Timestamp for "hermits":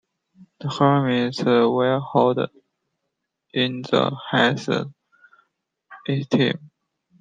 0.67-1.43